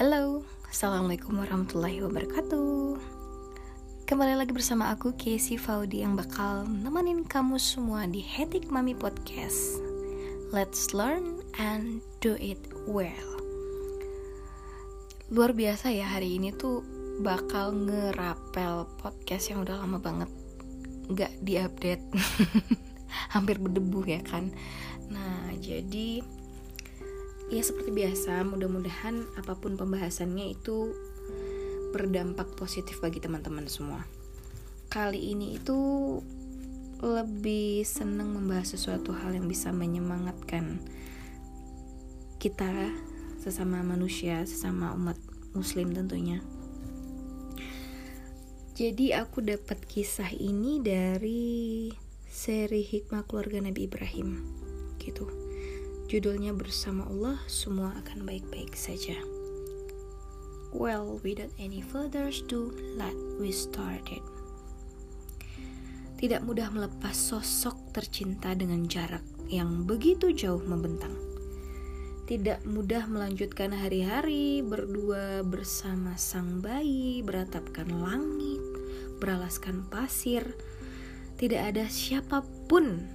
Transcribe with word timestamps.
Halo, 0.00 0.40
Assalamualaikum 0.64 1.44
warahmatullahi 1.44 2.00
wabarakatuh. 2.00 2.96
Kembali 4.08 4.32
lagi 4.32 4.48
bersama 4.56 4.88
aku 4.88 5.12
Casey 5.12 5.60
Faudi 5.60 6.00
yang 6.00 6.16
bakal 6.16 6.64
nemenin 6.64 7.28
kamu 7.28 7.60
semua 7.60 8.08
di 8.08 8.24
Hetik 8.24 8.72
Mami 8.72 8.96
Podcast. 8.96 9.76
Let's 10.56 10.96
learn 10.96 11.44
and 11.60 12.00
do 12.24 12.32
it 12.40 12.64
well. 12.88 13.44
Luar 15.28 15.52
biasa 15.52 15.92
ya 15.92 16.08
hari 16.08 16.40
ini 16.40 16.56
tuh 16.56 16.80
bakal 17.20 17.76
ngerapel 17.76 18.88
podcast 19.04 19.52
yang 19.52 19.68
udah 19.68 19.84
lama 19.84 20.00
banget 20.00 20.32
Gak 21.12 21.44
diupdate. 21.44 22.08
Hampir 23.36 23.60
berdebu 23.60 24.00
ya 24.08 24.24
kan? 24.24 24.48
Nah 25.12 25.52
jadi 25.60 26.39
ya 27.50 27.62
seperti 27.66 27.90
biasa 27.90 28.46
mudah-mudahan 28.46 29.26
apa 29.34 29.58
pun 29.58 29.74
pembahasannya 29.74 30.54
itu 30.54 30.94
berdampak 31.90 32.54
positif 32.54 33.02
bagi 33.02 33.18
teman-teman 33.18 33.66
semua. 33.66 34.06
Kali 34.86 35.34
ini 35.34 35.58
itu 35.58 35.78
lebih 37.02 37.82
senang 37.82 38.38
membahas 38.38 38.78
sesuatu 38.78 39.10
hal 39.10 39.34
yang 39.34 39.50
bisa 39.50 39.74
menyemangatkan 39.74 40.78
kita 42.38 42.70
sesama 43.42 43.82
manusia 43.82 44.46
sesama 44.46 44.94
umat 44.94 45.18
muslim 45.50 45.90
tentunya. 45.90 46.38
Jadi 48.78 49.12
aku 49.12 49.42
dapat 49.44 49.82
kisah 49.90 50.30
ini 50.32 50.78
dari 50.80 51.90
seri 52.30 52.86
hikmah 52.86 53.26
keluarga 53.26 53.58
Nabi 53.60 53.90
Ibrahim 53.90 54.40
gitu 55.02 55.39
Judulnya 56.10 56.50
bersama 56.50 57.06
Allah 57.06 57.38
semua 57.46 57.94
akan 58.02 58.26
baik-baik 58.26 58.74
saja. 58.74 59.14
Well, 60.74 61.22
without 61.22 61.54
any 61.54 61.86
further 61.86 62.34
ado, 62.34 62.74
let 62.98 63.14
we 63.38 63.54
start 63.54 64.10
it. 64.10 64.26
Tidak 66.18 66.42
mudah 66.42 66.66
melepas 66.74 67.14
sosok 67.14 67.94
tercinta 67.94 68.58
dengan 68.58 68.90
jarak 68.90 69.22
yang 69.46 69.86
begitu 69.86 70.34
jauh 70.34 70.58
membentang. 70.58 71.14
Tidak 72.26 72.66
mudah 72.66 73.06
melanjutkan 73.06 73.70
hari-hari 73.70 74.66
berdua 74.66 75.46
bersama 75.46 76.18
sang 76.18 76.58
bayi, 76.58 77.22
beratapkan 77.22 77.86
langit, 77.86 78.58
beralaskan 79.22 79.86
pasir. 79.86 80.58
Tidak 81.38 81.70
ada 81.70 81.86
siapa 81.86 82.42
pun 82.66 83.06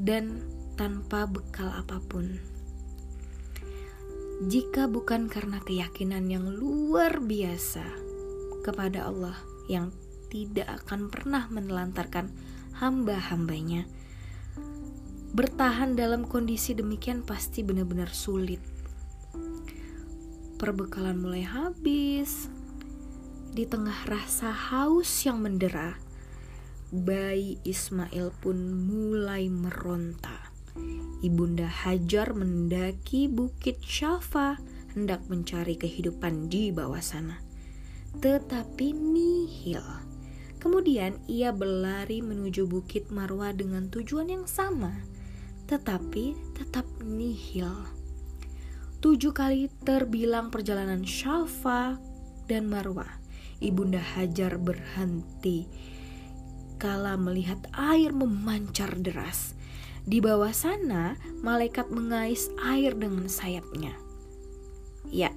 dan 0.00 0.40
tanpa 0.76 1.24
bekal 1.24 1.72
apa 1.72 1.98
pun. 2.04 2.36
Jika 4.44 4.84
bukan 4.84 5.32
karena 5.32 5.64
keyakinan 5.64 6.28
yang 6.28 6.44
luar 6.44 7.24
biasa 7.24 7.88
kepada 8.60 9.08
Allah 9.08 9.36
yang 9.72 9.88
tidak 10.28 10.68
akan 10.84 11.08
pernah 11.08 11.48
menelantarkan 11.48 12.28
hamba-hambanya, 12.76 13.88
bertahan 15.32 15.96
dalam 15.96 16.28
kondisi 16.28 16.76
demikian 16.76 17.24
pasti 17.24 17.64
benar-benar 17.64 18.12
sulit. 18.12 18.60
Perbekalan 20.60 21.16
mulai 21.16 21.44
habis, 21.44 22.52
di 23.56 23.64
tengah 23.64 24.04
rasa 24.04 24.52
haus 24.52 25.08
yang 25.24 25.40
mendera, 25.40 25.96
bayi 26.92 27.56
Ismail 27.64 28.36
pun 28.44 28.56
mulai 28.84 29.48
meronta. 29.48 30.45
Ibunda 31.24 31.66
Hajar 31.66 32.36
mendaki 32.36 33.26
bukit 33.26 33.80
Syafa 33.80 34.60
hendak 34.96 35.24
mencari 35.28 35.76
kehidupan 35.76 36.48
di 36.52 36.72
bawah 36.72 37.00
sana. 37.00 37.40
Tetapi 38.20 38.96
nihil. 38.96 39.84
Kemudian 40.56 41.20
ia 41.28 41.52
berlari 41.52 42.24
menuju 42.24 42.64
bukit 42.66 43.12
Marwah 43.12 43.52
dengan 43.52 43.86
tujuan 43.92 44.32
yang 44.32 44.44
sama, 44.48 45.04
tetapi 45.68 46.34
tetap 46.56 46.88
nihil. 47.04 47.70
Tujuh 49.04 49.30
kali 49.36 49.68
terbilang 49.84 50.48
perjalanan 50.48 51.04
Syafa 51.04 52.00
dan 52.48 52.66
Marwah. 52.66 53.20
Ibunda 53.60 54.00
Hajar 54.00 54.60
berhenti 54.60 55.64
kala 56.76 57.16
melihat 57.16 57.64
air 57.72 58.12
memancar 58.12 59.00
deras 59.00 59.56
di 60.06 60.22
bawah 60.22 60.54
sana, 60.54 61.18
malaikat 61.42 61.90
mengais 61.90 62.46
air 62.62 62.94
dengan 62.94 63.26
sayapnya. 63.26 63.98
Ya, 65.10 65.34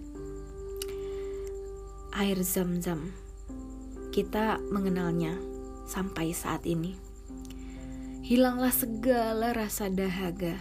air 2.14 2.38
zam-zam. 2.46 3.10
Kita 4.14 4.62
mengenalnya 4.70 5.42
sampai 5.90 6.38
saat 6.38 6.70
ini. 6.70 6.94
Hilanglah 8.22 8.70
segala 8.70 9.58
rasa 9.58 9.90
dahaga. 9.90 10.54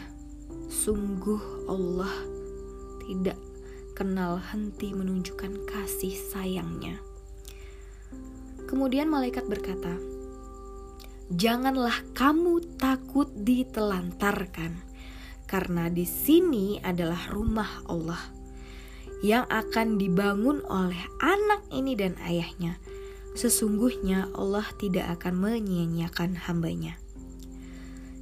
Sungguh 0.72 1.68
Allah 1.68 2.12
tidak 3.04 3.36
kenal 3.92 4.40
henti 4.40 4.96
menunjukkan 4.96 5.68
kasih 5.68 6.16
sayangnya. 6.16 6.96
Kemudian 8.64 9.12
malaikat 9.12 9.44
berkata, 9.48 10.00
janganlah 11.32 11.96
kamu 12.16 12.64
takut 12.80 13.28
ditelantarkan, 13.32 14.80
karena 15.44 15.92
di 15.92 16.08
sini 16.08 16.80
adalah 16.80 17.28
rumah 17.32 17.84
Allah 17.88 18.20
yang 19.20 19.44
akan 19.50 19.98
dibangun 19.98 20.62
oleh 20.70 21.02
anak 21.18 21.66
ini 21.74 21.98
dan 21.98 22.14
ayahnya. 22.22 22.78
Sesungguhnya 23.34 24.30
Allah 24.34 24.66
tidak 24.82 25.20
akan 25.20 25.38
menyia-nyiakan 25.38 26.48
hambanya. 26.48 26.98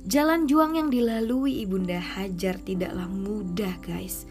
Jalan 0.06 0.46
juang 0.46 0.78
yang 0.78 0.88
dilalui 0.92 1.66
Ibunda 1.66 1.98
Hajar 1.98 2.62
tidaklah 2.62 3.10
mudah 3.10 3.74
guys. 3.82 4.22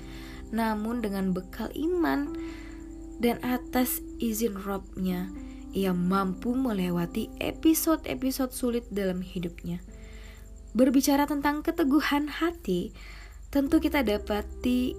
Namun 0.56 1.03
dengan 1.03 1.35
bekal 1.35 1.68
iman 1.75 2.31
dan 3.19 3.41
atas 3.44 4.00
izin 4.24 4.56
Robnya, 4.56 5.28
ia 5.75 5.91
mampu 5.91 6.56
melewati 6.56 7.28
episode-episode 7.44 8.56
sulit 8.56 8.88
dalam 8.88 9.19
hidupnya. 9.19 9.84
Berbicara 10.72 11.28
tentang 11.28 11.59
keteguhan 11.59 12.31
hati, 12.31 12.96
tentu 13.52 13.84
kita 13.84 14.02
dapati 14.02 14.96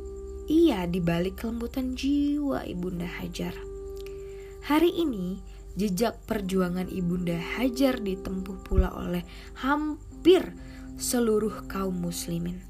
ia 0.47 0.85
di 0.85 1.01
balik 1.01 1.43
kelembutan 1.43 1.97
jiwa 1.97 2.63
Ibunda 2.69 3.09
Hajar. 3.09 3.57
Hari 4.69 4.93
ini, 4.93 5.41
jejak 5.75 6.23
perjuangan 6.29 6.93
Ibunda 6.93 7.35
Hajar 7.35 7.99
ditempuh 7.99 8.61
pula 8.63 8.93
oleh 8.95 9.25
hampir 9.59 10.55
seluruh 11.01 11.67
kaum 11.67 11.99
muslimin. 11.99 12.61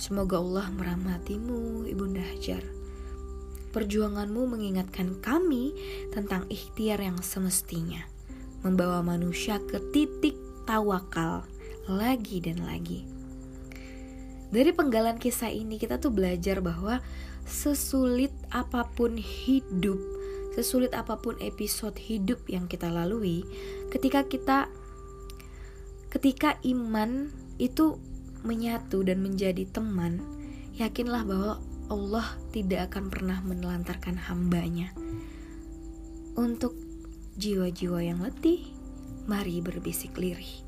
Semoga 0.00 0.40
Allah 0.40 0.72
merahmatimu, 0.72 1.84
Ibunda 1.90 2.24
Hajar. 2.24 2.79
Perjuanganmu 3.70 4.50
mengingatkan 4.50 5.22
kami 5.22 5.70
tentang 6.10 6.46
ikhtiar 6.50 6.98
yang 6.98 7.22
semestinya, 7.22 8.02
membawa 8.66 8.98
manusia 8.98 9.62
ke 9.62 9.78
titik 9.94 10.34
tawakal 10.66 11.46
lagi 11.86 12.42
dan 12.42 12.66
lagi. 12.66 13.06
Dari 14.50 14.74
penggalan 14.74 15.22
kisah 15.22 15.54
ini 15.54 15.78
kita 15.78 16.02
tuh 16.02 16.10
belajar 16.10 16.58
bahwa 16.58 16.98
sesulit 17.46 18.34
apa 18.50 18.90
pun 18.98 19.14
hidup, 19.14 19.98
sesulit 20.58 20.90
apa 20.90 21.22
pun 21.22 21.38
episode 21.38 21.94
hidup 21.94 22.42
yang 22.50 22.66
kita 22.66 22.90
lalui, 22.90 23.46
ketika 23.94 24.26
kita 24.26 24.66
ketika 26.10 26.58
iman 26.66 27.30
itu 27.62 28.02
menyatu 28.42 29.06
dan 29.06 29.22
menjadi 29.22 29.62
teman, 29.70 30.18
yakinlah 30.74 31.22
bahwa 31.22 31.62
Allah 31.90 32.38
tidak 32.54 32.94
akan 32.94 33.10
pernah 33.10 33.42
menelantarkan 33.42 34.14
hambanya. 34.30 34.94
Untuk 36.38 36.78
jiwa-jiwa 37.34 37.98
yang 38.06 38.22
letih, 38.22 38.70
mari 39.26 39.58
berbisik 39.58 40.14
lirih. 40.14 40.62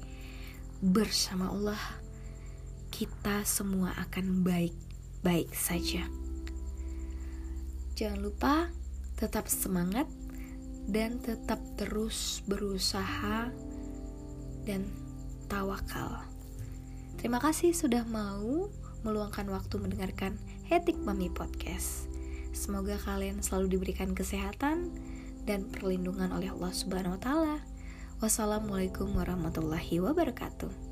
Bersama 0.82 1.54
Allah, 1.54 1.78
kita 2.90 3.46
semua 3.46 3.94
akan 4.02 4.42
baik-baik 4.42 5.54
saja. 5.54 6.10
Jangan 7.94 8.18
lupa 8.18 8.54
tetap 9.14 9.46
semangat 9.46 10.10
dan 10.90 11.22
tetap 11.22 11.62
terus 11.78 12.42
berusaha 12.50 13.46
dan 14.66 14.90
tawakal. 15.46 16.26
Terima 17.14 17.38
kasih 17.38 17.70
sudah 17.70 18.02
mau 18.02 18.66
meluangkan 19.02 19.50
waktu 19.50 19.78
mendengarkan 19.78 20.38
Etik 20.70 20.98
Mami 21.02 21.30
Podcast. 21.30 22.06
Semoga 22.54 22.98
kalian 23.02 23.42
selalu 23.42 23.78
diberikan 23.78 24.14
kesehatan 24.14 24.94
dan 25.42 25.66
perlindungan 25.70 26.30
oleh 26.30 26.54
Allah 26.54 26.72
Subhanahu 26.74 27.18
wa 27.18 27.22
taala. 27.22 27.58
Wassalamualaikum 28.22 29.10
warahmatullahi 29.18 29.98
wabarakatuh. 29.98 30.91